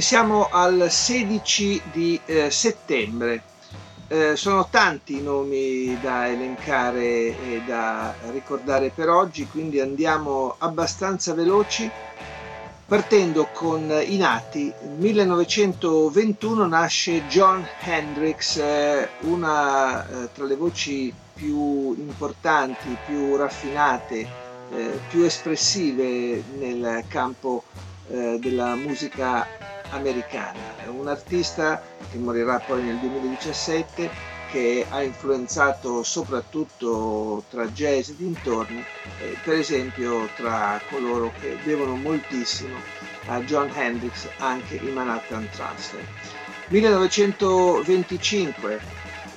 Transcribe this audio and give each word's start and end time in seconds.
Siamo 0.00 0.48
al 0.50 0.86
16 0.90 1.82
di 1.92 2.18
eh, 2.24 2.50
settembre. 2.50 3.42
Eh, 4.08 4.36
sono 4.36 4.66
tanti 4.70 5.18
i 5.18 5.22
nomi 5.22 5.98
da 6.00 6.28
elencare 6.28 7.02
e 7.04 7.62
da 7.66 8.14
ricordare 8.30 8.90
per 8.90 9.08
oggi, 9.08 9.46
quindi 9.46 9.80
andiamo 9.80 10.54
abbastanza 10.58 11.34
veloci. 11.34 11.90
Partendo 12.86 13.48
con 13.52 13.90
i 14.06 14.16
nati, 14.16 14.72
1921 14.98 16.66
nasce 16.66 17.26
John 17.26 17.66
Hendrix, 17.80 18.56
eh, 18.56 19.08
una 19.20 20.06
eh, 20.06 20.28
tra 20.32 20.44
le 20.44 20.56
voci 20.56 21.12
più 21.34 21.94
importanti, 21.98 22.96
più 23.06 23.36
raffinate, 23.36 24.26
eh, 24.74 25.00
più 25.08 25.22
espressive 25.22 26.42
nel 26.58 27.04
campo 27.08 27.64
della 28.12 28.74
musica 28.74 29.46
americana, 29.92 30.58
è 30.84 30.88
un 30.88 31.08
artista 31.08 31.80
che 32.10 32.18
morirà 32.18 32.58
poi 32.58 32.82
nel 32.82 32.96
2017 32.96 34.10
che 34.50 34.84
ha 34.88 35.02
influenzato 35.02 36.02
soprattutto 36.02 37.44
tra 37.48 37.66
jazz 37.68 38.10
e 38.10 38.16
dintorni, 38.16 38.84
eh, 39.22 39.34
per 39.42 39.54
esempio 39.54 40.28
tra 40.36 40.78
coloro 40.90 41.32
che 41.40 41.56
devono 41.64 41.96
moltissimo 41.96 42.76
a 43.26 43.40
John 43.40 43.70
Hendrix 43.74 44.28
anche 44.38 44.74
i 44.76 44.90
Manhattan 44.90 45.48
Transfer. 45.50 46.04
1925, 46.68 48.80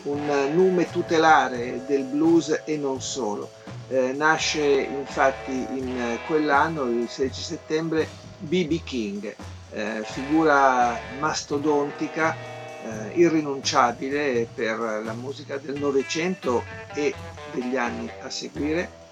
un 0.03 0.51
nome 0.53 0.89
tutelare 0.89 1.81
del 1.85 2.03
blues 2.03 2.61
e 2.65 2.75
non 2.75 3.01
solo. 3.01 3.49
Eh, 3.87 4.11
nasce 4.13 4.61
infatti 4.61 5.51
in 5.51 6.17
quell'anno, 6.25 6.85
il 6.85 7.07
16 7.07 7.41
settembre, 7.41 8.07
B.B. 8.39 8.83
King, 8.83 9.33
eh, 9.75 10.03
figura 10.05 10.97
mastodontica, 11.19 12.33
eh, 12.33 13.19
irrinunciabile 13.19 14.47
per 14.53 14.79
la 15.03 15.13
musica 15.13 15.57
del 15.57 15.77
Novecento 15.77 16.63
e 16.93 17.13
degli 17.51 17.75
anni 17.75 18.09
a 18.21 18.29
seguire. 18.29 19.03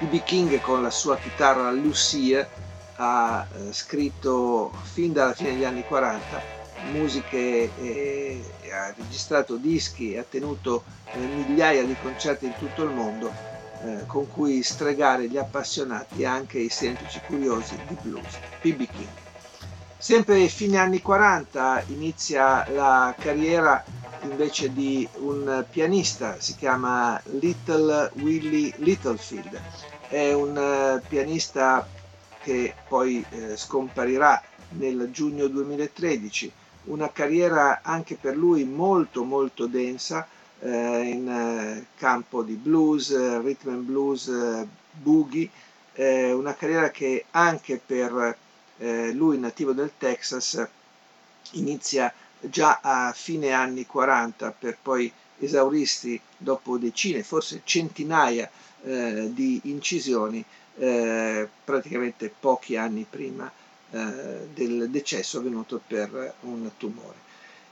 B.B. 0.00 0.22
King 0.24 0.60
con 0.60 0.82
la 0.82 0.90
sua 0.90 1.16
chitarra 1.16 1.70
Lucia 1.70 2.46
ha 2.96 3.46
eh, 3.50 3.72
scritto 3.72 4.72
fin 4.82 5.12
dalla 5.12 5.32
fine 5.32 5.50
degli 5.50 5.64
anni 5.64 5.84
40 5.84 6.54
musiche, 6.90 7.70
e 7.78 8.42
ha 8.70 8.92
registrato 8.96 9.56
dischi 9.56 10.12
e 10.12 10.18
ha 10.18 10.24
tenuto 10.28 10.84
eh, 11.12 11.18
migliaia 11.18 11.84
di 11.84 11.96
concerti 12.02 12.46
in 12.46 12.54
tutto 12.58 12.82
il 12.82 12.90
mondo 12.90 13.32
eh, 13.82 14.04
con 14.06 14.28
cui 14.28 14.62
stregare 14.62 15.28
gli 15.28 15.38
appassionati 15.38 16.22
e 16.22 16.26
anche 16.26 16.58
i 16.58 16.68
semplici 16.68 17.20
curiosi 17.24 17.78
di 17.86 17.96
blues. 18.02 18.38
B.B. 18.60 18.86
King. 18.86 19.25
Sempre 19.98 20.46
fine 20.48 20.76
anni 20.76 21.00
40 21.00 21.84
inizia 21.88 22.68
la 22.70 23.14
carriera 23.18 23.82
invece 24.22 24.70
di 24.70 25.08
un 25.20 25.64
pianista, 25.70 26.38
si 26.38 26.54
chiama 26.54 27.18
Little 27.40 28.10
Willie 28.16 28.74
Littlefield. 28.76 29.58
È 30.06 30.34
un 30.34 30.54
eh, 30.56 31.02
pianista 31.08 31.88
che 32.42 32.74
poi 32.86 33.24
eh, 33.30 33.56
scomparirà 33.56 34.40
nel 34.72 35.08
giugno 35.10 35.46
2013, 35.46 36.52
una 36.84 37.10
carriera 37.10 37.80
anche 37.82 38.16
per 38.16 38.36
lui 38.36 38.64
molto 38.64 39.24
molto 39.24 39.66
densa 39.66 40.28
eh, 40.60 40.68
in 41.04 41.26
eh, 41.26 41.86
campo 41.96 42.42
di 42.42 42.54
blues, 42.54 43.10
rhythm 43.40 43.70
and 43.70 43.84
blues, 43.84 44.28
eh, 44.28 44.66
boogie, 44.92 45.50
una 45.98 46.54
carriera 46.54 46.90
che 46.90 47.24
anche 47.30 47.80
per 47.84 48.36
eh, 48.78 49.12
lui 49.12 49.38
nativo 49.38 49.72
del 49.72 49.92
Texas 49.98 50.66
inizia 51.52 52.12
già 52.40 52.80
a 52.82 53.12
fine 53.12 53.52
anni 53.52 53.86
40 53.86 54.50
per 54.52 54.78
poi 54.80 55.12
esaurirsi 55.38 56.20
dopo 56.36 56.78
decine, 56.78 57.22
forse 57.22 57.62
centinaia 57.64 58.50
eh, 58.82 59.30
di 59.32 59.60
incisioni 59.64 60.44
eh, 60.78 61.48
praticamente 61.64 62.32
pochi 62.38 62.76
anni 62.76 63.06
prima 63.08 63.50
eh, 63.90 64.48
del 64.52 64.88
decesso 64.90 65.38
avvenuto 65.38 65.80
per 65.86 66.34
un 66.40 66.70
tumore. 66.76 67.24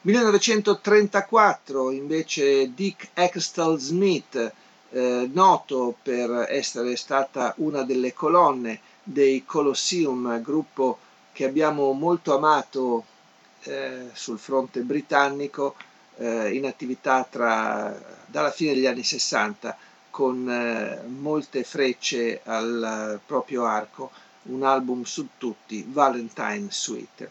1934 0.02 1.90
invece 1.90 2.74
Dick 2.74 3.08
Extall 3.14 3.78
Smith, 3.78 4.52
eh, 4.90 5.30
noto 5.32 5.96
per 6.02 6.46
essere 6.50 6.94
stata 6.96 7.54
una 7.58 7.82
delle 7.84 8.12
colonne 8.12 8.80
dei 9.04 9.44
Colosseum, 9.44 10.42
gruppo 10.42 10.98
che 11.32 11.44
abbiamo 11.44 11.92
molto 11.92 12.34
amato 12.34 13.04
eh, 13.64 14.08
sul 14.12 14.38
fronte 14.38 14.80
britannico 14.80 15.74
eh, 16.16 16.54
in 16.54 16.66
attività 16.66 17.26
tra, 17.28 17.98
dalla 18.26 18.50
fine 18.50 18.74
degli 18.74 18.86
anni 18.86 19.02
60 19.02 19.76
con 20.10 20.48
eh, 20.48 21.00
molte 21.06 21.64
frecce 21.64 22.40
al 22.44 23.18
proprio 23.24 23.64
arco, 23.64 24.10
un 24.44 24.62
album 24.62 25.02
su 25.04 25.28
tutti, 25.38 25.84
Valentine 25.88 26.66
Suite. 26.70 27.30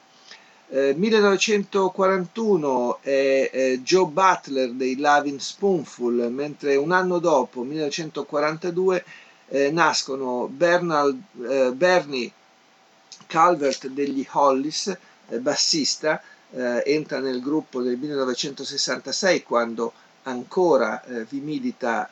1941 0.73 2.97
eh, 3.03 3.47
è 3.51 3.77
Joe 3.83 4.07
Butler 4.07 4.71
dei 4.71 4.97
Loving 4.97 5.37
Spoonful, 5.37 6.31
mentre 6.31 6.75
un 6.75 6.91
anno 6.91 7.19
dopo, 7.19 7.61
1942, 7.61 9.05
eh, 9.53 9.69
nascono 9.69 10.47
Bernal, 10.47 11.15
eh, 11.47 11.71
Bernie 11.73 12.31
Calvert 13.27 13.85
degli 13.87 14.27
Hollis, 14.31 14.97
eh, 15.29 15.37
bassista, 15.37 16.19
eh, 16.49 16.81
entra 16.87 17.19
nel 17.19 17.39
gruppo 17.39 17.83
del 17.83 17.97
1966 17.97 19.43
quando 19.43 19.93
ancora 20.23 21.03
eh, 21.03 21.25
vi 21.25 21.39
milita 21.39 22.07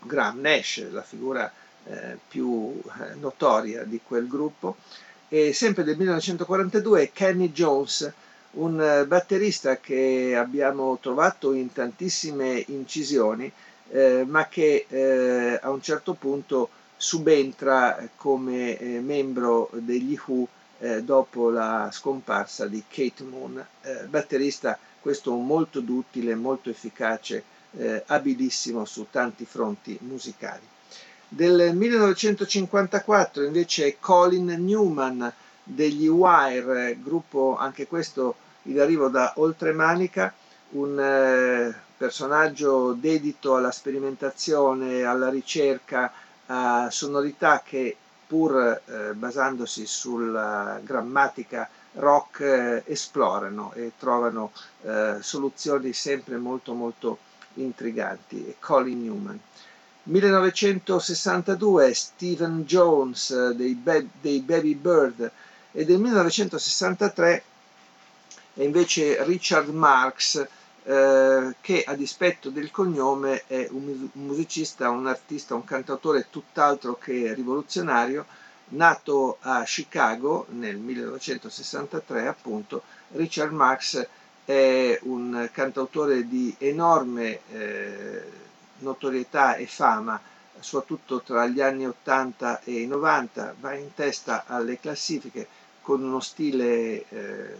Graham 0.00 0.40
Nash, 0.40 0.90
la 0.90 1.02
figura 1.02 1.50
più 2.28 2.80
notoria 3.20 3.84
di 3.84 4.00
quel 4.04 4.26
gruppo, 4.26 4.76
e 5.28 5.52
sempre 5.52 5.84
del 5.84 5.96
1942 5.96 7.10
Kenny 7.12 7.52
Jones, 7.52 8.10
un 8.52 9.04
batterista 9.06 9.76
che 9.78 10.34
abbiamo 10.36 10.98
trovato 11.00 11.52
in 11.52 11.72
tantissime 11.72 12.64
incisioni, 12.68 13.52
eh, 13.90 14.24
ma 14.26 14.48
che 14.48 14.86
eh, 14.88 15.58
a 15.60 15.70
un 15.70 15.82
certo 15.82 16.14
punto 16.14 16.68
subentra 16.96 18.08
come 18.16 18.78
eh, 18.78 19.00
membro 19.00 19.68
degli 19.72 20.18
Who 20.26 20.48
eh, 20.78 21.02
dopo 21.02 21.50
la 21.50 21.90
scomparsa 21.92 22.66
di 22.66 22.82
Kate 22.88 23.24
Moon, 23.24 23.64
eh, 23.82 24.04
batterista 24.06 24.78
questo 25.00 25.34
molto 25.34 25.80
duttile, 25.80 26.34
molto 26.34 26.70
efficace, 26.70 27.52
abilissimo 28.06 28.84
su 28.84 29.08
tanti 29.10 29.44
fronti 29.44 29.98
musicali. 30.02 30.62
Del 31.26 31.74
1954 31.74 33.42
invece 33.42 33.86
è 33.86 33.96
Colin 33.98 34.54
Newman 34.64 35.32
degli 35.64 36.06
Wire, 36.06 36.96
gruppo 37.02 37.56
anche 37.58 37.88
questo 37.88 38.36
in 38.62 38.78
arrivo 38.78 39.08
da 39.08 39.32
Oltremanica, 39.36 40.32
un 40.70 41.74
personaggio 42.04 42.92
dedito 42.92 43.56
alla 43.56 43.70
sperimentazione, 43.70 45.04
alla 45.04 45.30
ricerca, 45.30 46.12
a 46.46 46.90
sonorità 46.90 47.62
che 47.64 47.96
pur 48.26 48.54
eh, 48.84 49.14
basandosi 49.14 49.86
sulla 49.86 50.78
grammatica 50.84 51.66
rock 51.94 52.40
eh, 52.40 52.82
esplorano 52.84 53.72
e 53.72 53.92
trovano 53.98 54.52
eh, 54.82 55.16
soluzioni 55.22 55.94
sempre 55.94 56.36
molto 56.36 56.74
molto 56.74 57.16
intriganti. 57.54 58.48
E 58.48 58.56
Colin 58.60 59.02
Newman. 59.02 59.40
1962 60.02 61.94
Stephen 61.94 62.64
Jones 62.66 63.30
eh, 63.30 63.54
dei, 63.54 63.72
Be- 63.72 64.08
dei 64.20 64.40
Baby 64.40 64.74
Bird 64.74 65.30
e 65.72 65.84
del 65.86 65.98
1963 66.00 67.42
è 68.52 68.62
invece 68.62 69.24
Richard 69.24 69.70
Marx 69.70 70.46
eh, 70.84 71.54
che 71.60 71.82
a 71.84 71.94
dispetto 71.94 72.50
del 72.50 72.70
cognome 72.70 73.44
è 73.46 73.66
un 73.70 74.08
musicista, 74.12 74.90
un 74.90 75.06
artista, 75.06 75.54
un 75.54 75.64
cantautore 75.64 76.26
tutt'altro 76.30 76.96
che 76.96 77.32
rivoluzionario, 77.34 78.26
Nato 78.66 79.38
a 79.40 79.62
Chicago 79.64 80.46
nel 80.50 80.76
1963, 80.76 82.26
appunto, 82.26 82.82
Richard 83.12 83.52
Marx 83.52 84.06
è 84.44 84.98
un 85.02 85.48
cantautore 85.52 86.26
di 86.26 86.54
enorme 86.58 87.40
eh, 87.50 88.22
notorietà 88.78 89.56
e 89.56 89.66
fama, 89.66 90.20
soprattutto 90.58 91.20
tra 91.20 91.46
gli 91.46 91.60
anni 91.60 91.86
80 91.86 92.60
e 92.62 92.80
i 92.80 92.86
90, 92.86 93.54
va 93.60 93.74
in 93.74 93.92
testa 93.94 94.44
alle 94.46 94.78
classifiche 94.80 95.46
con 95.80 96.02
uno 96.02 96.20
stile 96.20 97.04
eh, 97.08 97.56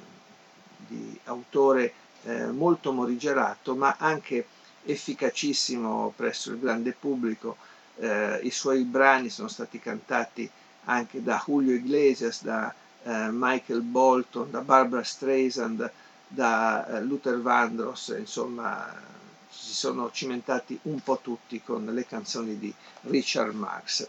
di 0.87 1.19
autore 1.25 1.93
eh, 2.25 2.47
molto 2.47 2.93
morigerato, 2.93 3.75
ma 3.75 3.97
anche 3.99 4.47
efficacissimo 4.85 6.13
presso 6.17 6.51
il 6.51 6.59
grande 6.59 6.93
pubblico. 6.93 7.57
Eh, 7.97 8.41
I 8.43 8.51
suoi 8.51 8.83
brani 8.85 9.31
sono 9.31 9.49
stati 9.49 9.79
cantati 9.79 10.51
anche 10.85 11.23
da 11.23 11.43
Julio 11.45 11.75
Iglesias, 11.75 12.43
da 12.43 12.75
eh, 13.05 13.29
Michael 13.31 13.83
Bolton, 13.83 14.51
da 14.51 14.61
Barbara 14.61 15.03
Streisand, 15.03 15.91
da 16.27 16.87
eh, 16.87 17.03
Luther 17.03 17.41
Vandross, 17.41 18.15
insomma 18.19 19.13
si 19.49 19.73
sono 19.73 20.11
cimentati 20.11 20.79
un 20.83 21.01
po' 21.01 21.21
tutti 21.23 21.63
con 21.63 21.85
le 21.85 22.07
canzoni 22.07 22.59
di 22.59 22.75
Richard 23.03 23.55
Marx. 23.55 24.09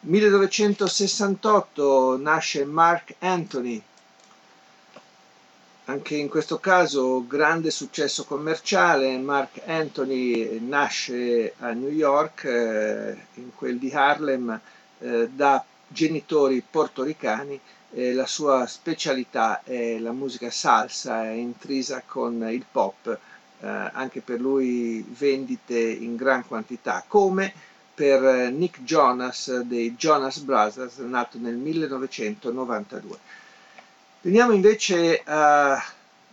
1968 0.00 2.16
nasce 2.18 2.64
Mark 2.64 3.16
Anthony, 3.18 3.82
anche 5.88 6.16
in 6.16 6.28
questo 6.28 6.58
caso 6.58 7.26
grande 7.26 7.70
successo 7.70 8.24
commerciale, 8.24 9.16
Mark 9.16 9.62
Anthony 9.64 10.60
nasce 10.60 11.54
a 11.60 11.72
New 11.72 11.88
York, 11.88 12.44
eh, 12.44 13.16
in 13.34 13.54
quel 13.54 13.78
di 13.78 13.90
Harlem, 13.90 14.60
eh, 14.98 15.30
da 15.32 15.64
genitori 15.88 16.62
portoricani, 16.68 17.58
eh, 17.92 18.12
la 18.12 18.26
sua 18.26 18.66
specialità 18.66 19.62
è 19.64 19.98
la 19.98 20.12
musica 20.12 20.50
salsa, 20.50 21.24
è 21.24 21.30
intrisa 21.30 22.02
con 22.04 22.46
il 22.50 22.66
pop, 22.70 23.18
eh, 23.60 23.66
anche 23.66 24.20
per 24.20 24.40
lui 24.40 25.02
vendite 25.08 25.78
in 25.78 26.16
gran 26.16 26.46
quantità, 26.46 27.02
come 27.08 27.50
per 27.94 28.52
Nick 28.52 28.82
Jonas 28.82 29.62
dei 29.62 29.94
Jonas 29.94 30.38
Brothers, 30.40 30.98
nato 30.98 31.38
nel 31.38 31.56
1992. 31.56 33.46
Veniamo 34.28 34.52
invece 34.52 35.22
a 35.24 35.82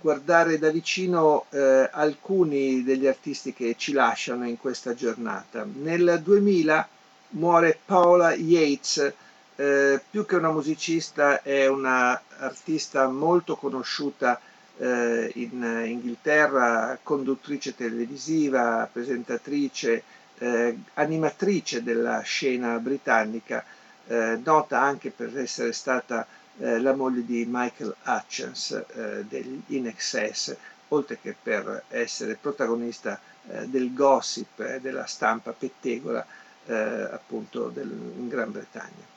guardare 0.02 0.60
da 0.60 0.70
vicino 0.70 1.46
eh, 1.50 1.90
alcuni 1.90 2.84
degli 2.84 3.08
artisti 3.08 3.54
che 3.54 3.76
ci 3.78 3.94
lasciano 3.94 4.46
in 4.46 4.58
questa 4.58 4.94
giornata. 4.94 5.66
Nel 5.76 6.20
2000 6.22 6.90
muore 7.30 7.80
Paula 7.86 8.34
Yates, 8.34 9.14
eh, 9.56 10.02
più 10.10 10.26
che 10.26 10.36
una 10.36 10.52
musicista 10.52 11.42
è 11.42 11.68
una 11.68 12.22
artista 12.40 13.08
molto 13.08 13.56
conosciuta 13.56 14.42
eh, 14.78 15.32
in 15.36 15.84
Inghilterra, 15.86 17.00
conduttrice 17.02 17.76
televisiva, 17.78 18.90
presentatrice, 18.92 20.04
eh, 20.40 20.78
animatrice 20.96 21.82
della 21.82 22.20
scena 22.24 22.78
britannica, 22.78 23.64
eh, 24.08 24.38
nota 24.44 24.82
anche 24.82 25.12
per 25.12 25.38
essere 25.38 25.72
stata 25.72 26.28
eh, 26.60 26.80
la 26.80 26.94
moglie 26.94 27.26
di 27.26 27.46
Michael 27.50 27.96
Hutchins 28.06 28.72
eh, 28.72 29.26
degli 29.28 29.62
In 29.68 29.88
Excess, 29.88 30.56
oltre 30.90 31.20
che 31.22 31.36
per 31.42 31.84
essere 31.90 32.38
protagonista 32.40 33.20
eh, 33.48 33.68
del 33.68 33.94
gossip 33.94 34.60
e 34.62 34.80
della 34.80 35.06
stampa 35.06 35.52
pettegola 35.52 36.26
eh, 36.66 36.74
appunto 36.74 37.70
del, 37.70 37.90
in 37.90 38.28
Gran 38.30 38.52
Bretagna. 38.52 39.14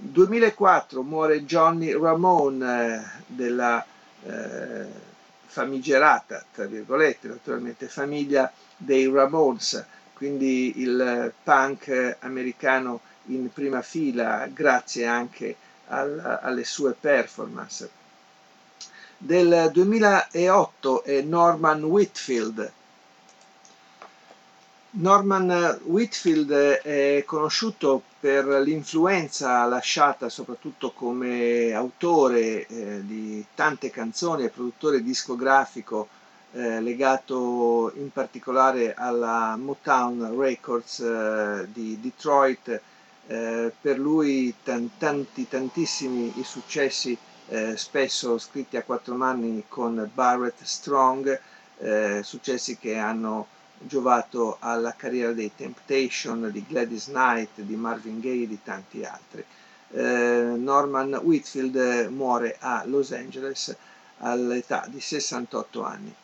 2004 0.00 1.02
muore 1.02 1.44
Johnny 1.44 1.92
Ramone 1.92 2.96
eh, 2.96 3.22
della 3.26 3.84
famigerata, 5.46 6.44
tra 6.52 6.66
virgolette, 6.66 7.28
naturalmente, 7.28 7.86
famiglia 7.86 8.52
dei 8.76 9.08
Ramones, 9.08 9.84
quindi 10.12 10.80
il 10.80 11.32
punk 11.42 12.16
americano 12.20 13.00
in 13.26 13.50
prima 13.52 13.80
fila, 13.80 14.48
grazie 14.52 15.06
anche 15.06 15.50
a 15.50 15.67
al, 15.88 16.40
alle 16.42 16.64
sue 16.64 16.92
performance. 16.98 17.90
Del 19.16 19.70
2008 19.72 21.02
è 21.02 21.20
Norman 21.22 21.82
Whitfield. 21.82 22.72
Norman 24.90 25.80
Whitfield 25.84 26.50
è 26.50 27.22
conosciuto 27.26 28.02
per 28.20 28.46
l'influenza 28.46 29.64
lasciata 29.66 30.28
soprattutto 30.28 30.92
come 30.92 31.72
autore 31.72 32.66
eh, 32.66 33.00
di 33.04 33.44
tante 33.54 33.90
canzoni 33.90 34.44
e 34.44 34.48
produttore 34.50 35.02
discografico 35.02 36.08
eh, 36.52 36.80
legato 36.80 37.92
in 37.96 38.10
particolare 38.10 38.94
alla 38.94 39.56
Motown 39.56 40.38
Records 40.38 41.00
eh, 41.00 41.66
di 41.72 42.00
Detroit 42.00 42.80
eh, 43.28 43.72
per 43.78 43.98
lui 43.98 44.54
tanti, 44.62 45.46
tantissimi 45.48 46.32
i 46.38 46.44
successi, 46.44 47.16
eh, 47.48 47.76
spesso 47.76 48.38
scritti 48.38 48.76
a 48.76 48.82
quattro 48.82 49.14
mani 49.14 49.64
con 49.68 50.10
Barrett 50.12 50.62
Strong, 50.62 51.40
eh, 51.78 52.20
successi 52.24 52.78
che 52.78 52.96
hanno 52.96 53.46
giovato 53.80 54.56
alla 54.60 54.94
carriera 54.96 55.32
dei 55.32 55.52
Temptation, 55.54 56.50
di 56.50 56.64
Gladys 56.66 57.06
Knight, 57.06 57.60
di 57.60 57.76
Marvin 57.76 58.18
Gaye 58.20 58.44
e 58.44 58.48
di 58.48 58.58
tanti 58.62 59.04
altri. 59.04 59.44
Eh, 59.90 60.54
Norman 60.56 61.20
Whitfield 61.22 62.08
muore 62.10 62.56
a 62.58 62.82
Los 62.86 63.12
Angeles 63.12 63.74
all'età 64.18 64.86
di 64.88 65.00
68 65.00 65.84
anni. 65.84 66.14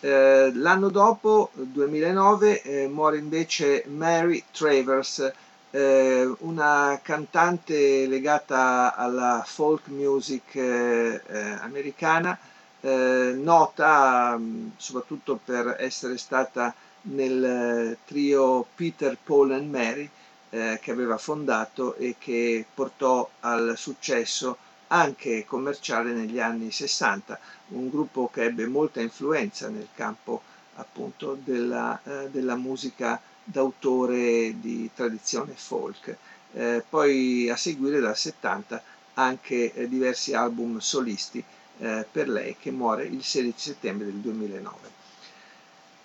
Eh, 0.00 0.50
l'anno 0.54 0.88
dopo, 0.90 1.50
2009, 1.54 2.62
eh, 2.62 2.88
muore 2.88 3.18
invece 3.18 3.84
Mary 3.86 4.42
Travers, 4.50 5.32
eh, 5.72 6.30
una 6.40 7.00
cantante 7.02 8.06
legata 8.06 8.94
alla 8.94 9.42
folk 9.44 9.88
music 9.88 10.54
eh, 10.56 11.22
eh 11.26 11.40
americana, 11.60 12.38
eh, 12.82 13.32
nota 13.34 14.36
mm, 14.38 14.68
soprattutto 14.76 15.40
per 15.42 15.76
essere 15.78 16.18
stata 16.18 16.74
nel 17.02 17.44
eh, 17.44 17.98
trio 18.04 18.66
Peter, 18.74 19.16
Paul 19.22 19.52
and 19.52 19.70
Mary 19.70 20.08
che 20.52 20.90
aveva 20.90 21.16
fondato 21.16 21.94
e 21.94 22.16
che 22.18 22.66
portò 22.74 23.26
al 23.40 23.72
successo 23.74 24.58
anche 24.88 25.46
commerciale 25.46 26.12
negli 26.12 26.38
anni 26.38 26.70
60, 26.70 27.38
un 27.68 27.88
gruppo 27.88 28.28
che 28.30 28.42
ebbe 28.44 28.66
molta 28.66 29.00
influenza 29.00 29.70
nel 29.70 29.88
campo 29.94 30.42
appunto 30.74 31.38
della, 31.42 31.98
della 32.30 32.56
musica 32.56 33.18
d'autore 33.44 34.58
di 34.60 34.90
tradizione 34.94 35.52
folk. 35.54 36.16
Eh, 36.54 36.84
poi 36.88 37.48
a 37.50 37.56
seguire 37.56 38.00
dal 38.00 38.16
70 38.16 38.82
anche 39.14 39.72
eh, 39.72 39.88
diversi 39.88 40.34
album 40.34 40.78
solisti 40.78 41.42
eh, 41.78 42.06
per 42.10 42.28
lei 42.28 42.56
che 42.58 42.70
muore 42.70 43.04
il 43.04 43.22
16 43.22 43.58
settembre 43.58 44.06
del 44.06 44.16
2009. 44.16 45.00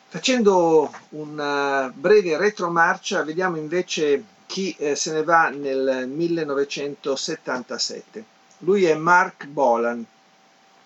Facendo 0.10 0.90
una 1.10 1.92
breve 1.94 2.38
retromarcia 2.38 3.24
vediamo 3.24 3.58
invece 3.58 4.24
chi 4.46 4.74
eh, 4.80 4.96
se 4.96 5.12
ne 5.12 5.24
va 5.24 5.50
nel 5.50 6.08
1977. 6.08 8.24
Lui 8.60 8.86
è 8.86 8.96
Mark 8.96 9.46
Bolan, 9.46 10.04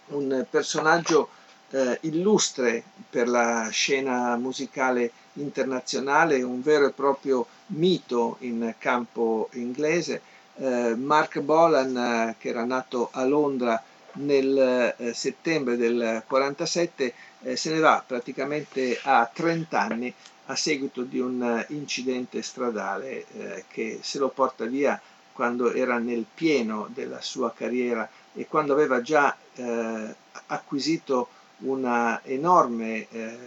un 0.08 0.46
personaggio 0.50 1.29
eh, 1.70 2.00
illustre 2.01 2.84
per 3.10 3.29
la 3.29 3.70
scena 3.72 4.36
musicale 4.36 5.12
internazionale, 5.34 6.42
un 6.42 6.62
vero 6.62 6.88
e 6.88 6.92
proprio 6.92 7.46
mito 7.68 8.38
in 8.40 8.76
campo 8.78 9.50
inglese. 9.54 10.22
Eh, 10.58 10.96
Mark 10.96 11.40
Bolan, 11.40 11.96
eh, 11.96 12.36
che 12.38 12.50
era 12.50 12.66
nato 12.66 13.10
a 13.12 13.24
Londra 13.26 13.82
nel 14.14 14.96
eh, 14.98 15.14
settembre 15.14 15.78
del 15.78 16.24
47, 16.28 17.14
eh, 17.44 17.56
se 17.56 17.72
ne 17.72 17.80
va 17.80 18.04
praticamente 18.06 19.00
a 19.02 19.30
30 19.32 19.80
anni 19.80 20.14
a 20.48 20.56
seguito 20.56 21.04
di 21.04 21.20
un 21.20 21.64
incidente 21.70 22.42
stradale 22.42 23.26
che 23.70 24.00
se 24.02 24.20
lo 24.20 24.28
porta 24.28 24.66
via 24.66 25.00
quando 25.32 25.72
era 25.72 25.98
nel 25.98 26.26
pieno 26.34 26.90
della 26.92 27.22
sua 27.22 27.54
carriera 27.54 28.10
e 28.34 28.48
quando 28.48 28.74
aveva 28.74 29.02
già 29.02 29.34
acquisito 30.48 31.30
una 31.62 32.22
enorme 32.24 33.08
eh, 33.10 33.38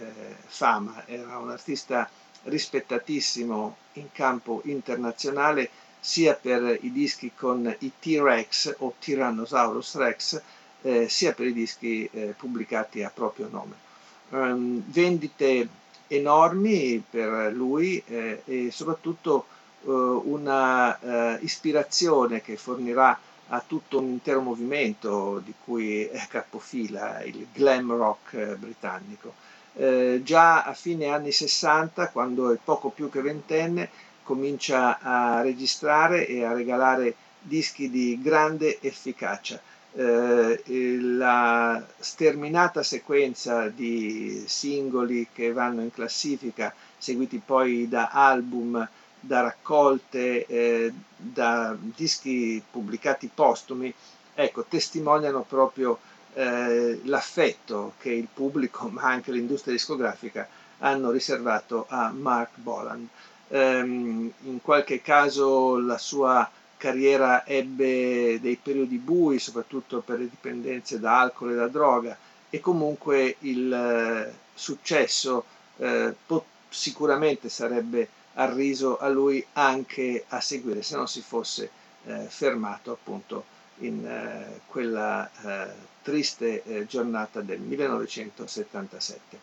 fama, 0.45 1.03
era 1.07 1.37
un 1.37 1.51
artista 1.51 2.09
rispettatissimo 2.43 3.75
in 3.93 4.11
campo 4.11 4.61
internazionale 4.65 5.69
sia 5.99 6.35
per 6.35 6.77
i 6.81 6.91
dischi 6.91 7.31
con 7.35 7.75
i 7.79 7.91
T-Rex 7.99 8.75
o 8.79 8.93
Tyrannosaurus 8.99 9.95
Rex, 9.95 10.41
eh, 10.83 11.09
sia 11.09 11.33
per 11.33 11.47
i 11.47 11.53
dischi 11.53 12.07
eh, 12.11 12.35
pubblicati 12.37 13.01
a 13.01 13.11
proprio 13.11 13.49
nome. 13.49 13.83
Um, 14.29 14.83
vendite 14.87 15.67
enormi 16.07 17.03
per 17.09 17.51
lui 17.53 18.01
eh, 18.05 18.41
e 18.45 18.71
soprattutto 18.71 19.47
una 19.85 20.97
uh, 20.99 21.37
ispirazione 21.41 22.41
che 22.41 22.57
fornirà 22.57 23.19
a 23.49 23.63
tutto 23.65 23.99
un 23.99 24.05
intero 24.05 24.41
movimento 24.41 25.41
di 25.43 25.53
cui 25.63 26.05
è 26.05 26.25
capofila, 26.27 27.23
il 27.23 27.47
glam 27.53 27.91
rock 27.91 28.55
britannico. 28.55 29.33
Eh, 29.73 30.21
già 30.23 30.63
a 30.63 30.73
fine 30.73 31.07
anni 31.07 31.31
60, 31.31 32.09
quando 32.09 32.51
è 32.51 32.57
poco 32.63 32.89
più 32.89 33.09
che 33.09 33.21
ventenne, 33.21 33.89
comincia 34.23 34.99
a 34.99 35.41
registrare 35.41 36.25
e 36.27 36.43
a 36.43 36.53
regalare 36.53 37.15
dischi 37.39 37.89
di 37.89 38.19
grande 38.21 38.79
efficacia. 38.81 39.61
Eh, 39.93 40.61
la 40.99 41.85
sterminata 41.99 42.83
sequenza 42.83 43.69
di 43.69 44.43
singoli 44.45 45.27
che 45.31 45.53
vanno 45.53 45.81
in 45.81 45.91
classifica, 45.91 46.73
seguiti 46.97 47.41
poi 47.43 47.87
da 47.87 48.09
album, 48.09 48.87
da 49.25 49.41
raccolte, 49.41 50.45
eh, 50.45 50.93
da 51.15 51.75
dischi 51.79 52.61
pubblicati 52.69 53.29
postumi, 53.33 53.93
ecco, 54.33 54.65
testimoniano 54.65 55.43
proprio 55.47 55.97
eh, 56.33 56.99
l'affetto 57.03 57.93
che 57.97 58.11
il 58.11 58.27
pubblico, 58.31 58.87
ma 58.93 59.03
anche 59.03 59.31
l'industria 59.31 59.73
discografica, 59.73 60.47
hanno 60.79 61.11
riservato 61.11 61.85
a 61.89 62.11
Mark 62.11 62.51
Bolan. 62.55 63.07
Um, 63.47 64.31
in 64.41 64.61
qualche 64.61 65.01
caso 65.01 65.77
la 65.79 65.99
sua 65.99 66.49
carriera 66.77 67.45
ebbe 67.45 68.39
dei 68.41 68.59
periodi 68.61 68.97
bui, 68.97 69.39
soprattutto 69.39 70.01
per 70.01 70.19
le 70.19 70.29
dipendenze 70.29 70.99
da 70.99 71.21
alcol 71.21 71.51
e 71.51 71.55
da 71.55 71.67
droga, 71.67 72.17
e 72.49 72.59
comunque 72.59 73.37
il 73.39 73.71
eh, 73.71 74.33
successo 74.53 75.45
eh, 75.77 76.13
pot- 76.25 76.45
sicuramente 76.69 77.49
sarebbe 77.49 78.07
arriso 78.35 78.97
a 78.97 79.09
lui 79.09 79.45
anche 79.53 80.25
a 80.29 80.41
seguire 80.41 80.81
se 80.81 80.95
non 80.95 81.07
si 81.07 81.21
fosse 81.21 81.69
eh, 82.05 82.25
fermato 82.27 82.91
appunto 82.91 83.45
in 83.79 84.05
eh, 84.05 84.61
quella 84.67 85.29
eh, 85.29 85.71
triste 86.01 86.63
eh, 86.63 86.85
giornata 86.85 87.41
del 87.41 87.59
1977. 87.59 89.39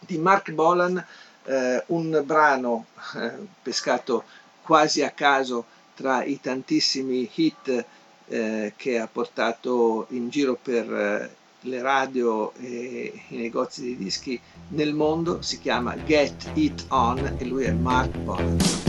Di 0.00 0.18
Mark 0.18 0.50
Bolan 0.52 1.04
eh, 1.44 1.82
un 1.86 2.22
brano 2.24 2.86
eh, 3.16 3.32
pescato 3.62 4.24
quasi 4.62 5.02
a 5.02 5.10
caso 5.10 5.64
tra 5.94 6.22
i 6.22 6.40
tantissimi 6.40 7.28
hit 7.34 7.84
che 8.28 8.98
ha 8.98 9.08
portato 9.10 10.04
in 10.10 10.28
giro 10.28 10.54
per 10.54 11.34
le 11.62 11.82
radio 11.82 12.52
e 12.54 13.12
i 13.28 13.36
negozi 13.36 13.82
di 13.82 13.96
dischi 13.96 14.40
nel 14.68 14.94
mondo, 14.94 15.42
si 15.42 15.58
chiama 15.58 15.96
Get 16.04 16.50
It 16.54 16.84
On 16.88 17.36
e 17.38 17.44
lui 17.44 17.64
è 17.64 17.72
Mark 17.72 18.16
Bolan. 18.18 18.87